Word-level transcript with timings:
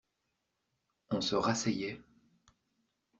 On 1.11 1.21
se 1.21 1.35
rasseyait. 1.35 2.01